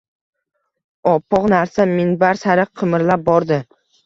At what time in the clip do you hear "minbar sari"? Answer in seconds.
1.91-2.67